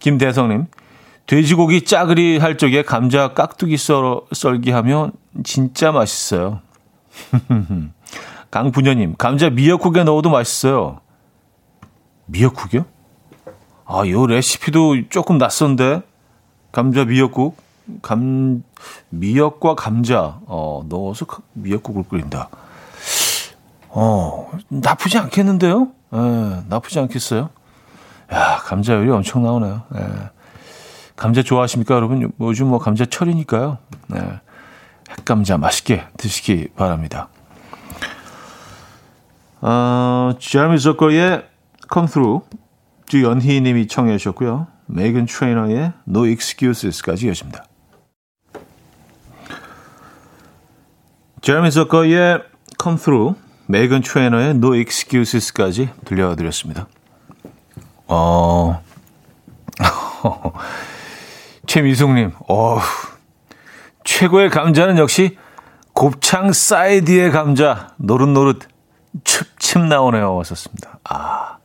[0.00, 0.66] 김대성님.
[1.26, 5.12] 돼지고기 짜그리 할 적에 감자 깍두기 썰, 썰기 하면
[5.44, 6.60] 진짜 맛있어요.
[8.50, 11.00] 강분녀님, 감자 미역국에 넣어도 맛있어요.
[12.26, 12.84] 미역국이요?
[13.84, 16.02] 아, 요 레시피도 조금 낯선데?
[16.72, 17.56] 감자 미역국?
[18.02, 18.62] 감,
[19.08, 22.48] 미역과 감자, 어, 넣어서 미역국을 끓인다.
[23.88, 25.88] 어, 나쁘지 않겠는데요?
[26.12, 27.48] 예, 나쁘지 않겠어요?
[28.32, 29.82] 야, 감자 요리 엄청 나오네요.
[29.96, 30.00] 예.
[31.16, 32.30] 감자 좋아하십니까, 여러분?
[32.40, 33.78] 요즘 뭐 감자 철이니까요.
[34.14, 34.40] 예.
[35.10, 37.28] 핵감자 맛있게 드시기 바랍니다.
[39.60, 41.44] 어, 제미 저커의
[41.92, 42.46] Come Through
[43.06, 44.66] 주연희 님이 청해 주셨고요.
[44.86, 47.64] 메이건 트레이너의 No Excuses까지 이어집니다.
[51.40, 52.42] 제레미 주커의
[52.82, 56.86] Come Through, 메이건 트레이너의 No Excuses까지 들려드렸습니다.
[58.06, 58.82] 어,
[61.66, 62.78] 최미숙님, 어
[64.04, 65.36] 최고의 감자는 역시
[65.92, 68.60] 곱창 사이드의 감자, 노릇노릇
[69.24, 70.34] 칩칩 나오네요.
[70.36, 70.98] 왔었습니다.
[71.04, 71.58] 아,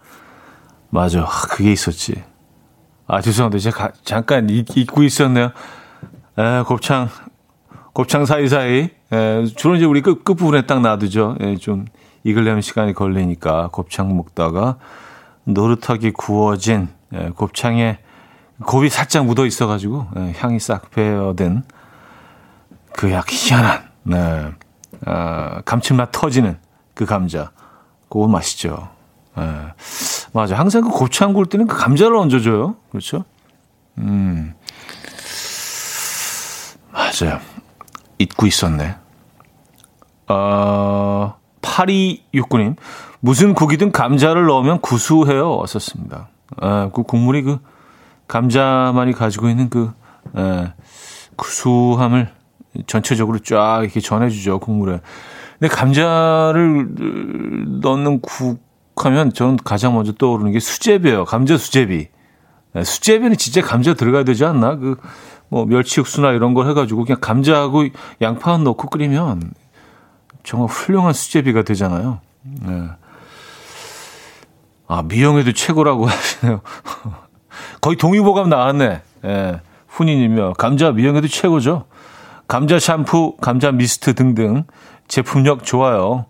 [0.90, 1.26] 맞아.
[1.26, 2.24] 그게 있었지.
[3.08, 3.62] 아, 죄송합니다.
[3.62, 5.52] 제가 가, 잠깐 잊, 잊고 있었네요.
[6.38, 7.10] 에, 곱창,
[7.94, 8.90] 곱창 사이사이.
[9.12, 11.38] 에, 주로 이제 우리 끝, 끝부분에 딱 놔두죠.
[11.42, 11.86] 에, 좀
[12.24, 14.78] 익으려면 시간이 걸리니까 곱창 먹다가
[15.44, 18.00] 노릇하게 구워진 에, 곱창에
[18.66, 21.64] 곱이 살짝 묻어 있어가지고 에, 향이 싹 배어든
[22.94, 24.52] 그 약 희한한 네.
[25.06, 26.58] 아, 감칠맛 터지는
[26.94, 27.52] 그 감자.
[28.10, 28.90] 그거 맛있죠.
[29.38, 29.74] 예.
[30.34, 30.58] 맞아.
[30.58, 32.76] 항상 그 곱창 구울 때는 그 감자를 얹어줘요.
[32.92, 33.26] 그렇죠?
[33.98, 34.54] 음.
[36.92, 37.40] 맞아요.
[38.20, 38.96] 잊고 있었네.
[40.28, 42.76] 어, 8269님.
[43.20, 45.58] 무슨 국이든 감자를 넣으면 구수해요.
[45.58, 46.28] 왔었습니다.
[46.58, 47.60] 아, 그 국물이 그
[48.28, 49.94] 감자만이 가지고 있는 그,
[50.38, 50.74] 에,
[51.36, 52.30] 구수함을
[52.88, 54.60] 전체적으로 쫙 이렇게 전해주죠.
[54.60, 55.00] 국물에.
[55.64, 56.90] 근데 감자를
[57.80, 58.60] 넣는 국
[58.98, 61.24] 하면 저는 가장 먼저 떠오르는 게 수제비예요.
[61.24, 62.10] 감자 수제비.
[62.74, 64.76] 네, 수제비는 진짜 감자 들어가야 되지 않나?
[64.76, 64.98] 그,
[65.48, 67.86] 뭐, 멸치 육수나 이런 걸 해가지고 그냥 감자하고
[68.22, 69.54] 양파만 넣고 끓이면
[70.44, 72.20] 정말 훌륭한 수제비가 되잖아요.
[72.42, 72.90] 네.
[74.90, 76.60] 아, 미영에도 최고라고 하시네요.
[77.80, 79.02] 거의 동의보감 나왔네.
[79.24, 79.62] 예.
[79.88, 80.54] 훈이님이요.
[80.58, 81.86] 감자 미영에도 최고죠.
[82.50, 84.66] 감자 샴푸, 감자 미스트 등등
[85.08, 86.26] 제품력 좋아요.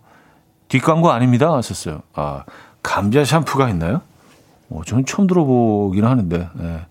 [0.67, 1.53] 뒷광고 아닙니다.
[1.53, 2.01] 하셨어요.
[2.13, 2.43] 아,
[2.81, 4.01] 감자 샴푸가 있나요?
[4.69, 6.85] 어, 저는 처음 들어보긴 하는데, 예.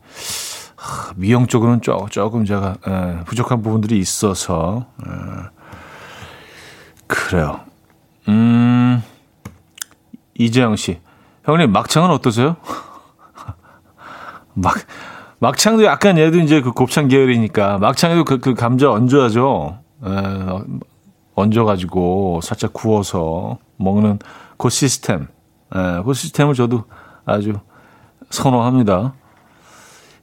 [0.77, 5.13] 하, 미용 쪽으로는 조, 조금 제가, 예, 부족한 부분들이 있어서, 예.
[7.07, 7.61] 그래요.
[8.29, 9.03] 음,
[10.39, 11.01] 이재영 씨.
[11.45, 12.57] 형님, 막창은 어떠세요?
[14.55, 14.77] 막,
[15.41, 19.79] 막창도 약간 얘도 이제 그 곱창 계열이니까, 막창에도 그, 그 감자 얹어야죠.
[20.07, 20.09] 예,
[21.35, 24.19] 얹어가지고 살짝 구워서 먹는
[24.59, 25.29] 그 시스템.
[25.75, 26.85] 예, 그 시스템을 저도
[27.25, 27.55] 아주
[28.31, 29.15] 선호합니다.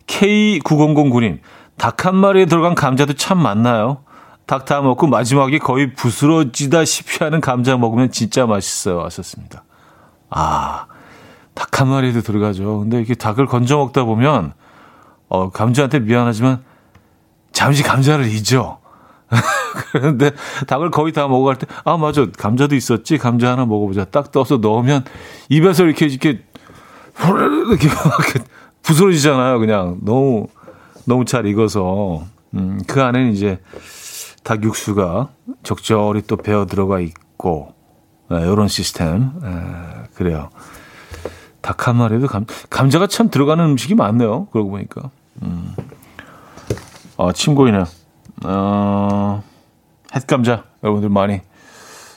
[0.07, 1.39] K9009님,
[1.77, 4.03] 닭 한 마리에 들어간 감자도 참 많나요?
[4.45, 9.03] 닭 다 먹고 마지막에 거의 부스러지다시피 하는 감자 먹으면 진짜 맛있어요.
[9.03, 9.63] 하셨습니다.
[10.29, 10.87] 아,
[11.53, 12.79] 닭 한 마리에도 들어가죠.
[12.79, 14.53] 근데 이렇게 닭을 건져 먹다 보면,
[15.27, 16.63] 어, 감자한테 미안하지만,
[17.51, 18.78] 잠시 감자를 잊어.
[19.91, 20.31] 그런데
[20.67, 22.25] 닭을 거의 다 먹어갈 때, 아, 맞아.
[22.37, 23.17] 감자도 있었지.
[23.17, 24.05] 감자 하나 먹어보자.
[24.05, 25.03] 딱 떠서 넣으면
[25.49, 26.43] 입에서 이렇게, 이렇게,
[27.19, 28.39] 이렇게 이렇게
[28.83, 29.59] 부스러지잖아요.
[29.59, 30.47] 그냥 너무,
[31.05, 32.23] 너무 잘 익어서.
[32.55, 33.59] 음, 그 안에는 이제
[34.43, 35.29] 닭 육수가
[35.63, 37.73] 적절히 또 배어 들어가 있고,
[38.29, 39.31] 네, 이런 시스템.
[39.43, 40.49] 에, 그래요.
[41.61, 44.47] 닭 한 마리도 감, 감자가 참 들어가는 음식이 많네요.
[44.47, 45.11] 그러고 보니까.
[45.43, 45.75] 음.
[47.17, 47.85] 아, 침 고이네요.
[48.43, 49.43] 어,
[50.15, 51.41] 햇감자 여러분들 많이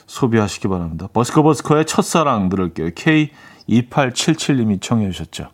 [0.07, 1.07] 소비하시기 바랍니다.
[1.13, 2.89] 버스커버스커의 첫사랑 들을게요.
[2.89, 5.49] K2877님이 청해 주셨죠.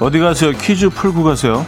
[0.00, 0.52] 어디 가세요?
[0.52, 1.66] 퀴즈 풀고 가세요.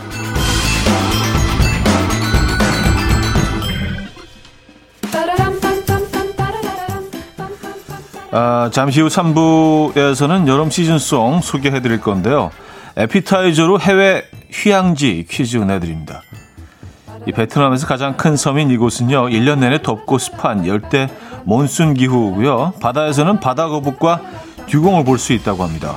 [8.33, 12.51] 아, 잠시 후 3부에서는 여름 시즌송 소개해 드릴 건데요.
[12.97, 16.23] 에피타이저로 해외 휴양지 퀴즈 내드립니다.
[17.27, 21.09] 이 베트남에서 가장 큰 섬인 이곳은요, 1년 내내 덥고 습한 열대
[21.45, 22.75] 몬순 기후고요.
[22.81, 24.21] 바다에서는 바다 거북과
[24.67, 25.97] 듀공을 볼 수 있다고 합니다.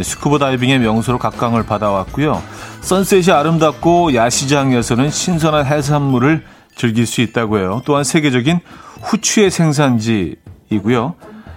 [0.00, 2.42] 스쿠버 다이빙의 명소로 각광을 받아왔고요.
[2.82, 6.44] 선셋이 아름답고 야시장에서는 신선한 해산물을
[6.76, 7.82] 즐길 수 있다고 해요.
[7.84, 8.60] 또한 세계적인
[9.02, 11.14] 후추의 생산지이고요.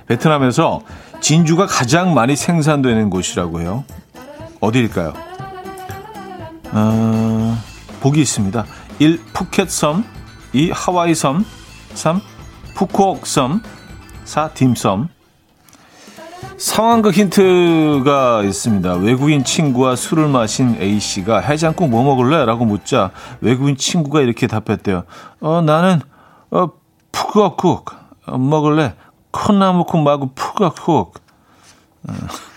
[0.08, 0.82] 베트남에서
[1.22, 3.84] 진주가 가장 많이 생산되는 곳이라고 해요.
[4.60, 5.14] 어디일까요?
[6.72, 7.58] 어,
[8.02, 8.66] 보기 있습니다.
[9.00, 9.20] 1.
[9.34, 10.06] 푸켓섬
[10.54, 10.72] 2.
[10.72, 11.46] 하와이섬
[11.94, 12.22] 3.
[12.76, 13.62] 푸꾸옥섬
[14.26, 14.50] 4.
[14.50, 15.10] 딤섬
[16.58, 18.94] 상황극 힌트가 있습니다.
[18.96, 22.46] 외국인 친구와 술을 마신 A씨가 해장국 뭐 먹을래?
[22.46, 23.12] 라고 묻자
[23.42, 25.04] 외국인 친구가 이렇게 답했대요.
[25.42, 26.00] 어, 나는
[26.52, 26.70] 어,
[27.12, 27.92] 푸꾸옥
[28.38, 28.94] 먹을래?
[29.34, 31.16] 콩나물국 말고 푸각국.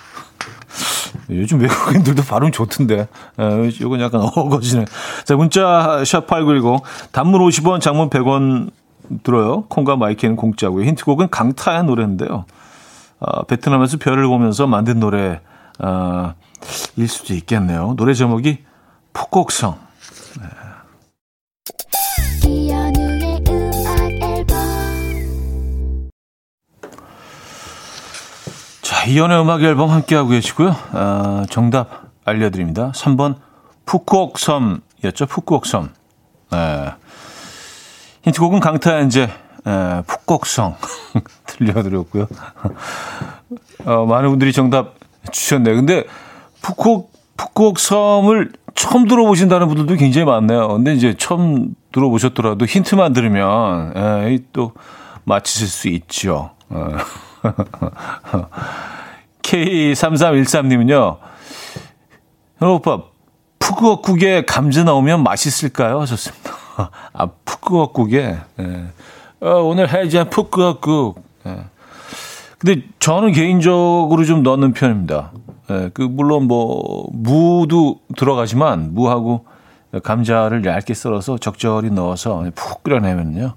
[1.31, 3.09] 요즘 외국인들도 발음 좋던데.
[3.41, 4.85] 에, 이건 약간 어거지네.
[5.25, 8.71] 자, 문자 샵8910 단문 50원, 장문 100원
[9.23, 9.63] 들어요.
[9.63, 10.85] 콩과 마이케이는 공짜고요.
[10.85, 12.45] 힌트곡은 강타의 노래인데요.
[13.19, 15.41] 어, 베트남에서 별을 보면서 만든 노래
[15.79, 16.35] 어,
[16.97, 17.95] 일 수도 있겠네요.
[17.97, 18.65] 노래 제목이
[19.13, 19.79] 북극성.
[20.41, 20.66] 네.
[29.07, 30.75] 이현우의 음악 앨범 함께하고 계시고요.
[30.93, 32.93] 어, 정답 알려드립니다.
[32.93, 33.37] 3번
[33.85, 35.27] 푸꾸옥섬이었죠.
[35.29, 35.91] 푸꾸옥섬.
[36.51, 36.93] 네.
[38.23, 39.31] 힌트곡은 강타현제
[40.07, 40.77] 푸꾸옥성
[41.47, 42.27] 들려드렸고요.
[43.85, 44.95] 어, 많은 분들이 정답
[45.31, 45.77] 주셨네요.
[45.77, 46.05] 근데
[46.63, 50.69] 푸꾸옥, 푸꾸옥섬을 처음 들어보신다는 분들도 굉장히 많네요.
[50.69, 54.73] 근데 이제 처음 들어보셨더라도 힌트만 들으면 에, 또
[55.25, 56.51] 맞히실 수 있죠.
[56.69, 56.89] 어.
[59.43, 61.19] K3313님은요.
[62.59, 63.03] 현 오빠,
[63.59, 66.01] 푸그어국에 감자 나오면 맛있을까요?
[66.01, 66.53] 하셨습니다.
[67.13, 68.39] 아, 푸그어국에.
[68.61, 68.87] 예.
[69.41, 71.23] 어, 오늘 해자 푸그어국.
[71.47, 71.65] 예.
[72.59, 75.33] 근데 저는 개인적으로 좀 넣는 편입니다.
[75.71, 79.45] 예, 그 물론 뭐 무도 들어가지만 무하고
[80.03, 83.55] 감자를 얇게 썰어서 적절히 넣어서 푹 끓여내면요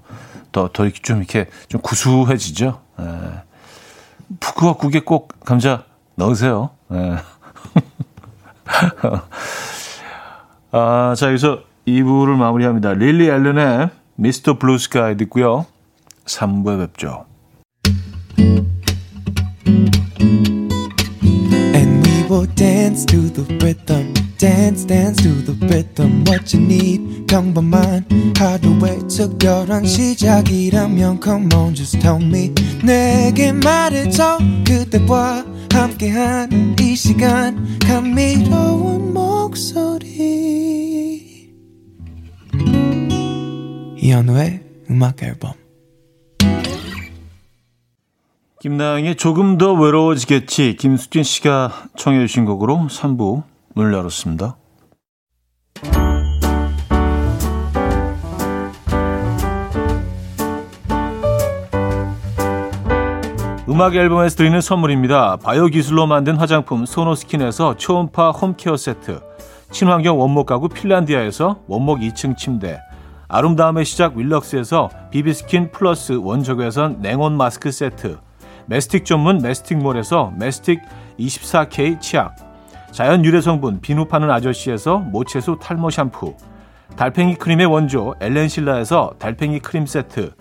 [0.52, 2.78] 더 더 이렇게 좀 이렇게 좀 구수해지죠.
[3.00, 3.04] 예.
[4.38, 6.70] 푸크와 국에 꼭 감자 넣으세요.
[6.92, 7.16] 예.
[10.72, 12.92] 아, 자, 여기서 2부를 마무리합니다.
[12.92, 14.58] 릴리 앨런의 Mr.
[14.58, 15.66] Blue Sky 듣고요.
[16.26, 17.24] 3부에 뵙죠.
[21.74, 24.14] And we will dance to the rhythm.
[24.40, 27.26] Dance dance to the rhythm what you need.
[27.26, 28.06] 평범한
[28.38, 32.54] 하루의 특별한 시작이라면 come on just tell me.
[32.82, 37.78] 내게 말해줘 그대와 함께한 이 시간.
[37.80, 40.08] 감미로운 목소리.
[43.98, 45.52] 이현우의 음악 앨범.
[48.60, 50.76] 김나영의 조금 더 외로워지겠지.
[50.78, 53.49] 김수진 씨가 청해 주신 곡으로 3부
[53.80, 54.56] 문을 열었습니다.
[63.68, 65.36] 음악 앨범에서 드리는 선물입니다.
[65.36, 69.20] 바이오 기술로 만든 화장품 소노스킨에서 초음파 home care 세트,
[69.70, 72.80] 친환경 원목 가구 핀란디아에서 원목 2층 침대,
[73.28, 78.18] 아름다움의 시작 윌럭스에서 비비스킨 플러스 원적외선 냉온 마스크 세트,
[78.66, 80.80] 메스틱 전문 메스틱몰에서 메스틱
[81.18, 82.49] 24K 치약,
[82.92, 86.34] 자연 유래 성분 비누 파는 아저씨에서 모체수 탈모 샴푸
[86.96, 90.32] 달팽이 크림의 원조 엘렌실라에서 달팽이 크림 세트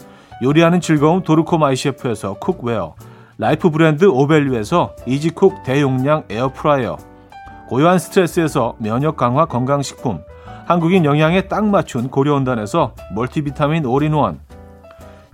[0.42, 2.95] 요리하는 즐거움 도르코 마이셰프에서 cookware
[3.38, 6.98] 라이프 브랜드 오벨류에서 이지쿡 대용량 에어프라이어
[7.68, 10.22] 고요한 스트레스에서 면역 강화 건강식품
[10.66, 14.40] 한국인 영양에 딱 맞춘 고려은단에서 멀티비타민 올인원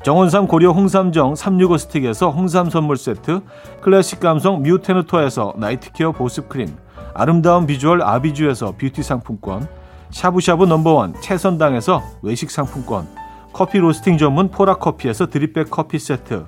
[0.06, 3.42] 정원삼 고려 홍삼정 365 스틱에서 홍삼 선물 세트
[3.82, 6.68] 클래식 감성 뮤테누토에서 night care 보습 크림
[7.16, 9.68] 아름다운 비주얼 아비주에서 뷰티 상품권,
[10.12, 13.08] 샤브샤브 넘버원 채선당에서 외식 상품권,
[13.52, 16.46] 커피 로스팅 전문 포라커피에서 드립백 커피 세트,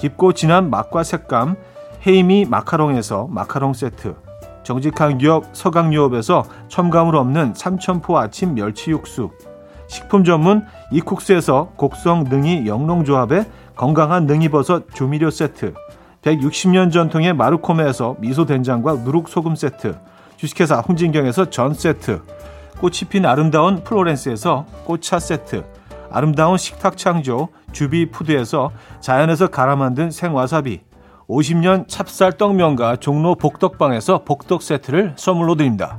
[0.00, 1.54] 깊고 진한 맛과 색감
[2.04, 4.16] 헤이미 마카롱에서 마카롱 세트,
[4.64, 9.30] 정직한 기업 서강유업에서 첨가물 없는 삼천포 아침 멸치 육수,
[9.92, 13.44] 식품 전문 이쿡스에서 곡성 능이 영농조합의
[13.76, 15.74] 건강한 능이버섯 조미료 세트,
[16.22, 19.98] 160년 전통의 마르코메에서 미소 된장과 누룩 소금 세트,
[20.38, 22.22] 주식회사 홍진경에서 전 세트,
[22.80, 25.62] 꽃이 핀 아름다운 플로렌스에서 꽃차 세트,
[26.10, 30.80] 아름다운 식탁 창조 주비 푸드에서 자연에서 갈아 만든 생와사비,
[31.28, 35.98] 50년 찹쌀 떡 면과 종로 복덕방에서 복덕 세트를 선물로 드립니다.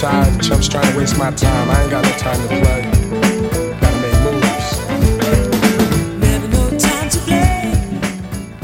[0.00, 0.40] Tired.
[0.40, 1.70] Chumps trying to waste my time.
[1.70, 2.82] I ain't got no time to play.
[3.80, 4.80] Gotta make moves.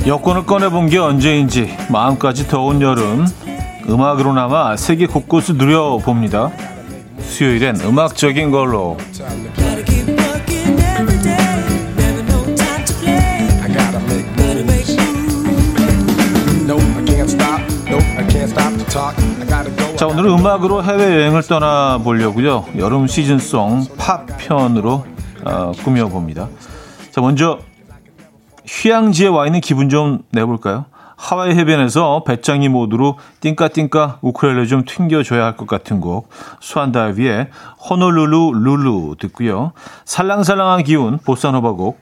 [0.07, 3.27] 여권을 꺼내본 게 언제인지 마음까지 더운 여름
[3.89, 6.53] 음악으로나마 세계 곳곳을 누려봅니다.
[7.21, 8.97] 수요일엔 음악적인 걸로
[19.97, 22.67] 자, 오늘은 음악으로 해외여행을 떠나보려고요.
[22.77, 25.07] 여름 시즌송 팝 편으로
[25.45, 26.49] 어, 꾸며봅니다.
[27.11, 27.59] 자, 먼저
[28.67, 30.87] 휴양지에 와 있는 기분 좀 내볼까요?
[31.17, 36.29] 하와이 해변에서 배짱이 모드로 띵까띵까 우크렐레 좀 튕겨줘야 할 것 같은 곡
[36.61, 37.49] 수완다이비의
[37.89, 39.73] 호놀룰루 룰루 듣고요.
[40.05, 41.99] 살랑살랑한 기운 보사노바 곡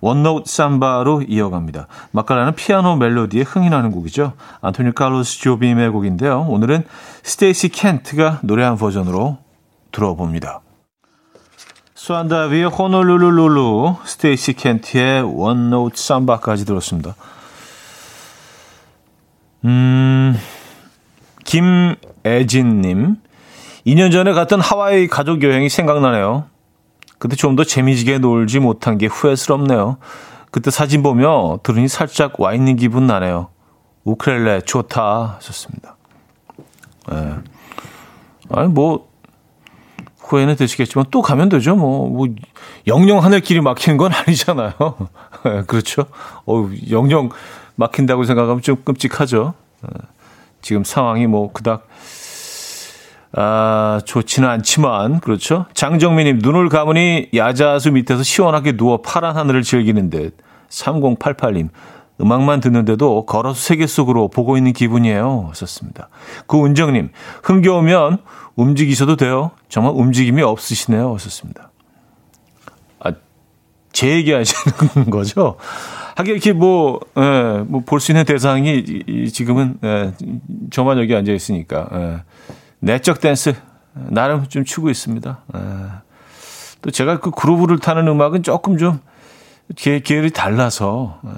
[0.00, 1.86] 원노트 삼바로 이어갑니다.
[2.12, 4.32] 마카라는 피아노 멜로디에 흥이 나는 곡이죠.
[4.60, 6.46] 안토니 칼로스 조빔의 곡인데요.
[6.48, 6.84] 오늘은
[7.22, 9.38] 스테이시 켄트가 노래한 버전으로
[9.92, 10.60] 들어봅니다.
[11.94, 17.14] 수안다비의 호놀룰루룰루, 스테이시 켄트의 One Note Samba까지 들었습니다.
[19.66, 20.34] 음,
[21.44, 23.16] 김애진님.
[23.86, 26.49] 2년 전에 갔던 하와이 가족 여행이 생각나네요.
[27.20, 29.98] 그때 좀더 재미지게 놀지 못한 게 후회스럽네요.
[30.50, 33.48] 그때 사진 보며 들으니 살짝 와 있는 기분 나네요.
[34.04, 35.96] 우크렐레 좋다 하셨습니다.
[37.10, 37.34] 네.
[38.48, 39.10] 아니 뭐
[40.18, 41.76] 후회는 되시겠지만 또 가면 되죠.
[41.76, 42.26] 뭐, 뭐
[42.86, 44.72] 영영 하늘길이 막히는 건 아니잖아요.
[45.44, 46.06] 네, 그렇죠.
[46.46, 47.28] 어 영영
[47.76, 49.52] 막힌다고 생각하면 좀 끔찍하죠.
[49.82, 49.88] 네.
[50.62, 51.86] 지금 상황이 뭐 그닥
[53.32, 55.66] 아, 좋지는 않지만, 그렇죠.
[55.74, 60.36] 장정민님, 눈을 감으니 야자수 밑에서 시원하게 누워 파란 하늘을 즐기는 듯.
[60.68, 61.68] 3088님,
[62.20, 65.46] 음악만 듣는데도 걸어서 세계 속으로 보고 있는 기분이에요.
[65.50, 66.08] 하셨습니다.
[66.46, 67.10] 구은정님,
[67.44, 68.18] 흥겨우면
[68.56, 69.52] 움직이셔도 돼요.
[69.68, 71.14] 정말 움직임이 없으시네요.
[71.14, 71.70] 하셨습니다.
[72.98, 73.12] 아,
[73.92, 75.56] 제 얘기 하시는 거죠?
[76.16, 78.84] 하긴 이렇게 뭐, 예, 뭐볼 수 있는 대상이
[79.32, 80.12] 지금은, 예,
[80.70, 82.22] 저만 여기 앉아 있으니까, 예.
[82.80, 83.54] 내적 댄스
[83.92, 85.38] 나름 좀 추고 있습니다.
[85.54, 85.58] 에.
[86.82, 89.00] 또 제가 그 그루브를 타는 음악은 조금 좀
[89.76, 91.30] 계, 계열이 달라서 에.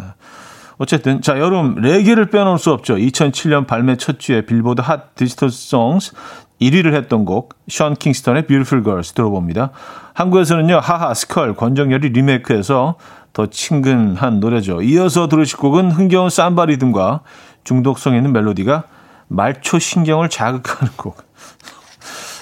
[0.79, 2.97] 어쨌든 자 여름 레게를 빼놓을 수 없죠.
[2.97, 6.13] 2007년 발매 첫 주에 빌보드 Hot Digital Songs
[6.61, 9.71] 1위를 했던 곡 션 킹스턴의 Beautiful Girls 들어봅니다.
[10.15, 12.97] 한국에서는요 하하 스컬 권정열이 리메이크해서
[13.33, 14.83] 더 친근한 노래죠.
[14.83, 17.21] 이어서 들으실 곡은 흥겨운 삼바 리듬과
[17.65, 18.85] 중독성 있는 멜로디가
[19.33, 21.17] 말초 신경을 자극하는 곡.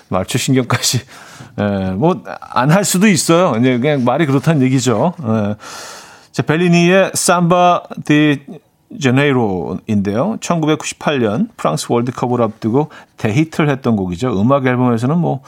[0.09, 1.01] 말초 신경까지
[1.61, 3.55] 예, 뭐안 할 수도 있어요.
[3.59, 5.15] 이제 그냥 말이 그렇다는 얘기죠.
[5.23, 5.57] 예.
[6.33, 8.45] 자, 벨리니의 삼바 디
[9.01, 10.39] 제네이로인데요.
[10.41, 14.41] 1998년 프랑스 월드컵을 앞두고 대히트를 했던 곡이죠.
[14.41, 15.43] 음악 앨범에서는 뭐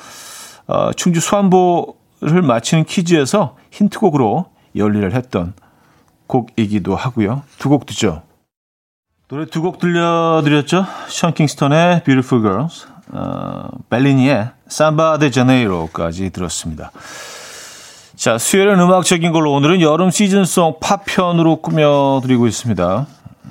[0.69, 5.55] 어, 충주 수안보를 마치는 퀴즈에서 힌트곡으로 열리를 했던
[6.29, 7.43] 곡이기도 하고요.
[7.59, 8.23] 두 곡 듣죠.
[9.33, 10.85] 노래 두 곡 들려드렸죠.
[11.09, 16.92] 션 킹스턴의 Beautiful Girls, 어, 벨리니의 삼바 데 제네이로까지 들었습니다.
[18.14, 23.07] 자, 수요일은 음악적인 걸로 오늘은 여름 시즌송 팝편으로 꾸며드리고 있습니다.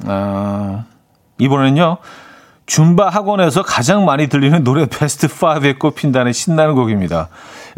[0.06, 0.84] 아,
[1.40, 1.98] 이번에는요,
[2.68, 7.30] 줌바 학원에서 가장 많이 들리는 노래 베스트 5에 꼽힌다는 신나는 곡입니다.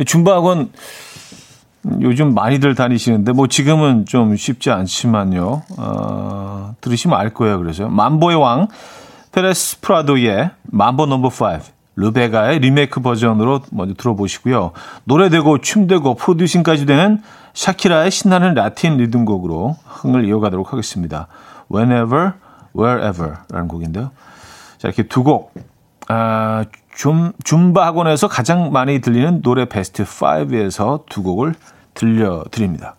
[0.06, 0.74] 줌바 학원
[2.02, 5.64] 요즘 많이들 다니시는데 뭐 지금은 좀 쉽지 않지만요.
[5.78, 7.58] 어, 들으시면 알 거예요.
[7.60, 8.68] 그래서 맘보의 왕
[9.32, 11.32] 페레스 프라도의 Mambo Number 5
[11.96, 14.72] 루 베가의 리메이크 버전으로 먼저 들어보시고요.
[15.04, 17.22] 노래되고 춤되고 프로듀싱까지 되는
[17.54, 21.28] 샤키라의 신나는 라틴 리듬곡으로 흥을 이어가도록 하겠습니다.
[21.72, 22.34] Whenever,
[22.76, 24.12] Wherever라는 곡인데요.
[24.80, 25.54] 자, 이렇게 두 곡.
[26.08, 31.56] 아, 줌, 줌바 학원에서 가장 많이 들리는 노래 베스트 5에서 두 곡을
[31.94, 32.96] 들려드립니다.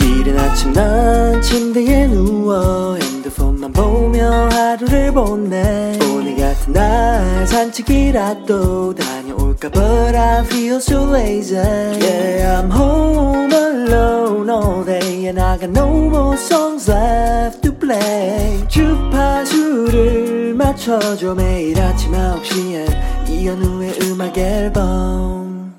[0.00, 5.98] 이른 아침 난 침대에 누워 핸드폰만 보며 하루를 보내.
[6.12, 11.56] 오늘 같은 날 산책이라도 다녀올까 But I feel so lazy.
[11.58, 20.54] Yeah I'm home alone all day And I got no more songs left play 주파수를
[20.54, 25.74] 맞춰줘 매일 아침 9시에 이현우의 음악 앨범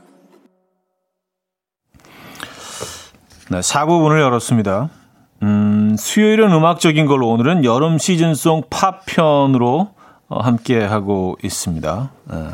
[3.49, 4.89] 네, 4부분을 열었습니다.
[5.43, 9.93] 음, 수요일은 음악적인 걸로 오늘은 여름 시즌송 팝편으로
[10.27, 12.11] 어, 함께 하고 있습니다.
[12.25, 12.47] 네.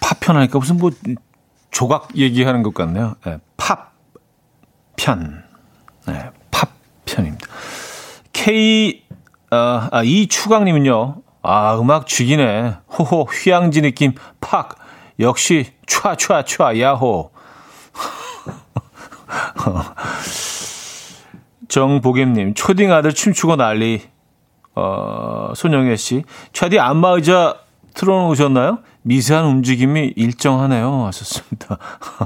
[0.00, 0.90] 팝편 하니까 무슨 뭐
[1.70, 3.14] 조각 얘기하는 것 같네요.
[3.24, 5.44] 네, 팝편.
[6.06, 6.39] 네, 팝
[7.14, 7.46] 편입니다.
[8.32, 9.02] K,
[9.50, 12.76] 아, 아, 이추강님은요, 아, 음악 죽이네.
[12.98, 14.76] 호호, 휴양지 느낌, 팍.
[15.18, 17.30] 역시, 촤, 촤, 촤, 야호.
[21.68, 24.08] 정보겸님, 초딩 아들 춤추고 난리.
[24.74, 27.56] 어, 손영애 씨, 차디 안마의자
[27.94, 28.78] 틀어놓으셨나요?
[29.02, 31.06] 미세한 움직임이 일정하네요.
[31.06, 31.78] 하셨습니다.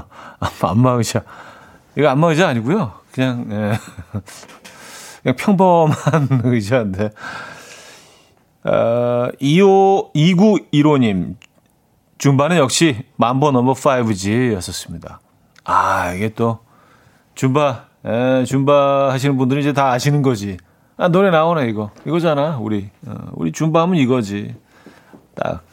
[0.61, 1.23] 안마의자.
[1.97, 2.93] 이거 안마의자 아니고요.
[3.11, 3.79] 그냥, 예.
[5.25, 5.95] 그냥 평범한
[6.45, 7.09] 의자인데.
[8.63, 11.35] 어, 25, 2915님,
[12.19, 15.19] 줌바는 역시 만보 넘버 5지 였었습니다.
[15.63, 16.59] 아, 이게 또,
[17.33, 20.57] 줌바, 에, 줌바 하시는 분들은 이제 다 아시는 거지.
[20.97, 21.89] 아, 노래 나오네, 이거.
[22.05, 22.89] 이거잖아, 우리.
[23.07, 24.55] 어, 우리 줌바 하면 이거지.
[25.33, 25.63] 딱,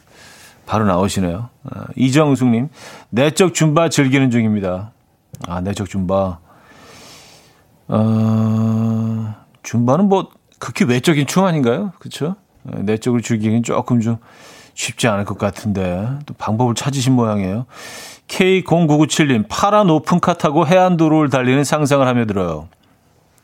[0.64, 1.50] 바로 나오시네요.
[1.64, 2.68] 어, 이정숙님,
[3.10, 4.92] 내적 줌바 즐기는 중입니다.
[5.46, 6.38] 아, 내적 줌바.
[7.88, 11.92] 어, 줌바는 뭐, 극히 외적인 춤 아닌가요?
[11.98, 12.36] 그쵸?
[12.64, 14.18] 어, 내적으로 즐기기는 조금 좀
[14.74, 17.66] 쉽지 않을 것 같은데, 또 방법을 찾으신 모양이에요.
[18.28, 22.68] K0997님, 파란 오픈카 타고 해안도로를 달리는 상상을 하며 들어요.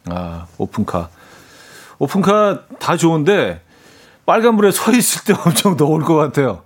[0.08, 1.08] 아, 오픈카.
[1.98, 3.60] 오픈카 다 좋은데,
[4.24, 6.62] 빨간불에 서 있을 때 엄청 더울 것 같아요.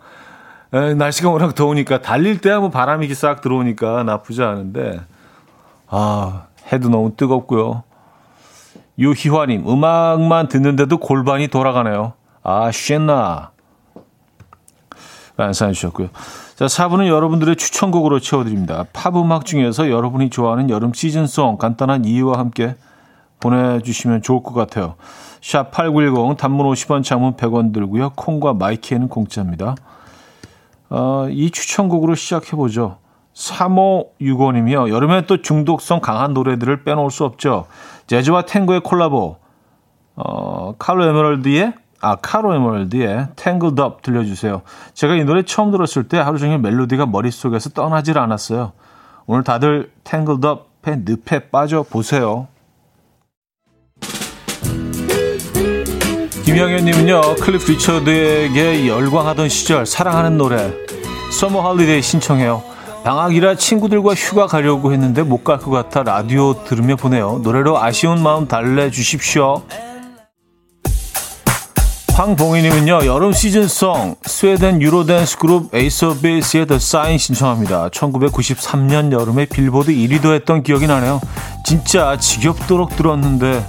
[0.73, 5.01] 에, 날씨가 워낙 더우니까, 달릴 때 하면 바람이 싹 들어오니까 나쁘지 않은데,
[5.89, 7.83] 아, 해도 너무 뜨겁고요.
[9.03, 12.13] 유희화님, 음악만 듣는데도 골반이 돌아가네요.
[12.43, 13.51] 아, 쉔나.
[15.37, 16.09] 라는 사연 주셨고요.
[16.55, 18.85] 자, 4분은 여러분들의 추천곡으로 채워드립니다.
[18.93, 22.77] 팝 음악 중에서 여러분이 좋아하는 여름 시즌송 간단한 이유와 함께
[23.41, 24.95] 보내주시면 좋을 것 같아요.
[25.41, 28.11] 샵 8910 단문 50원 장문 100원 들고요.
[28.15, 29.75] 콩과 마이키에는 공짜입니다.
[30.91, 32.99] 어, 이 추천곡으로 시작해보죠.
[33.35, 34.91] 3565님이요.
[34.91, 37.67] 여름에 또 중독성 강한 노래들을 빼놓을 수 없죠.
[38.07, 39.37] 재즈와 탱고의 콜라보.
[40.17, 41.75] 어, 칼로 에메랄드의
[42.05, 44.63] 아, 카로 에메랄드의 Tangled Up 들려주세요.
[44.93, 48.73] 제가 이 노래 처음 들었을 때 하루 종일 멜로디가 머릿속에서 떠나질 않았어요.
[49.27, 52.49] 오늘 다들 Tangled Up의 늪에 빠져보세요.
[56.45, 60.73] 김영현님은요, 클리프 리처드에게 열광하던 시절 사랑하는 노래
[61.31, 62.72] Summer Holiday 신청해요.
[63.05, 67.41] 방학이라 친구들과 휴가 가려고 했는데 못 갈 것 같아 라디오 들으며 보내요.
[67.43, 69.63] 노래로 아쉬운 마음 달래주십시오.
[72.15, 77.89] 황봉희님은요, 여름 시즌송, 스웨덴 유로댄스 그룹 에이스 오브 베이스의 The Sign 신청합니다.
[77.89, 81.21] 1993년 여름에 빌보드 1위도 했던 기억이 나네요.
[81.65, 83.67] 진짜 지겹도록 들었는데.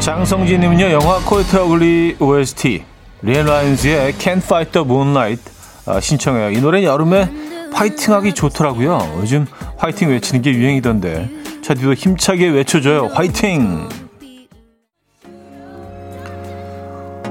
[0.00, 2.82] 장성진님은요, 영화 코요테 어글리 OST,
[3.22, 5.53] 리앤 라임스의 Can't Fight the Moonlight 아,
[6.00, 6.50] 신청해요.
[6.50, 7.30] 이 노래는 여름에
[7.72, 9.18] 화이팅하기 좋더라고요.
[9.20, 11.28] 요즘 화이팅 외치는 게 유행이던데.
[11.62, 13.10] 차디도 힘차게 외쳐줘요.
[13.12, 13.88] 화이팅!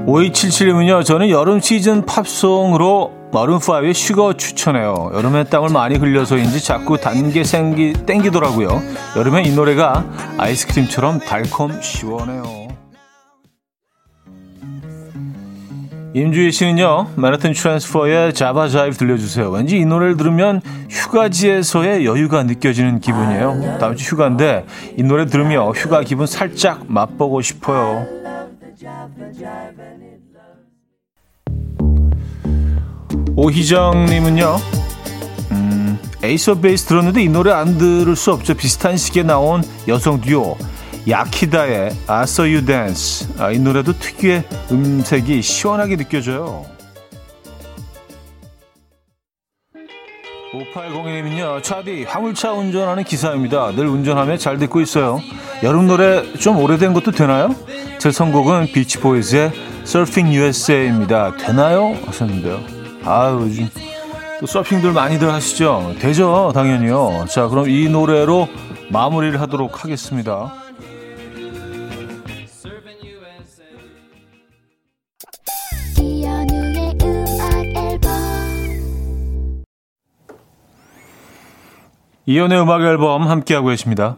[0.06, 5.10] 5277님은요, 저는 여름 시즌 팝송으로 마룬5의 Sugar 추천해요.
[5.14, 8.82] 여름에 땀을 많이 흘려서인지 자꾸 단게 생기, 땡기더라고요.
[9.16, 10.04] 여름에 이 노래가
[10.36, 12.63] 아이스크림처럼 달콤 시원해요.
[16.14, 19.50] 임주희 씨는요, 마라톤 트랜스퍼의 자바 자이브 들려주세요.
[19.50, 23.78] 왠지 이 노래를 들으면 휴가지에서의 여유가 느껴지는 기분이에요.
[23.80, 24.64] 다음 주 휴가인데
[24.96, 28.06] 이 노래 들으며 휴가 기분 살짝 맛보고 싶어요.
[33.34, 34.56] 오희정님은요,
[35.50, 38.54] 음, 에이스 베이스 들었는데 이 노래 안 들을 수 없죠.
[38.54, 40.56] 비슷한 시기에 나온 여성 듀오,
[41.08, 43.28] 야키다의 I Saw You Dance.
[43.38, 46.64] 아, 이 노래도 특유의 음색이 시원하게 느껴져요.
[50.54, 53.72] 5802님은요, 차디, 화물차 운전하는 기사입니다.
[53.72, 55.20] 늘 운전하며 잘 듣고 있어요.
[55.62, 57.54] 여름 노래 좀 오래된 것도 되나요?
[57.98, 59.52] 제 선곡은 비치보이즈의
[59.82, 61.36] Surfing USA입니다.
[61.36, 61.96] 되나요?
[62.06, 62.60] 하셨는데요.
[63.04, 63.68] 아 요즘
[64.40, 65.94] 또 서핑들 많이들 하시죠?
[65.98, 67.26] 되죠, 당연히요.
[67.28, 68.48] 자, 그럼 이 노래로
[68.90, 70.63] 마무리를 하도록 하겠습니다.
[82.26, 84.16] 이연의 음악 앨범 함께하고 계십니다.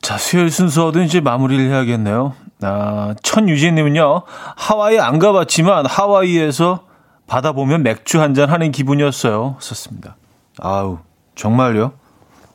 [0.00, 2.34] 자, 수요일 순서도 이제 마무리를 해야겠네요.
[2.62, 4.22] 아, 천유진님은요,
[4.56, 6.84] 하와이 안 가봤지만 하와이에서
[7.26, 9.56] 바다 보면 맥주 한 잔 하는 기분이었어요.
[9.58, 10.16] 썼습니다.
[10.60, 10.98] 아우,
[11.34, 11.92] 정말요?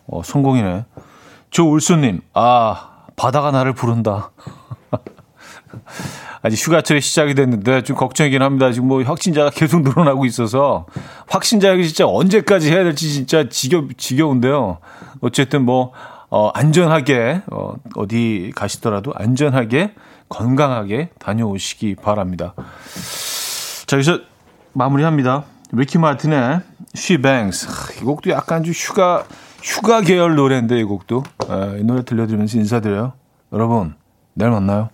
[0.07, 0.85] 어, 성공이네.
[1.49, 4.31] 조울수님, 아, 바다가 나를 부른다.
[6.41, 8.71] 아직 휴가철이 시작이 됐는데 좀 걱정이긴 합니다.
[8.71, 10.85] 지금 뭐 확진자가 계속 늘어나고 있어서
[11.27, 14.79] 확진자가 진짜 언제까지 해야 될지 진짜 지겨, 지겨운데요.
[15.21, 15.91] 어쨌든 뭐,
[16.29, 19.93] 어, 안전하게, 어, 어디 가시더라도 안전하게,
[20.29, 22.53] 건강하게 다녀오시기 바랍니다.
[23.85, 24.19] 자, 여기서
[24.73, 25.45] 마무리합니다.
[25.71, 26.61] 리키 마틴의
[26.95, 27.67] She Bangs.
[28.01, 29.23] 이 곡도 약간 좀 휴가,
[29.61, 31.23] 휴가 계열 노래인데, 이 곡도.
[31.49, 33.13] 아, 이 노래 들려드리면서 인사드려요.
[33.53, 33.95] 여러분,
[34.33, 34.89] 내일 만나요.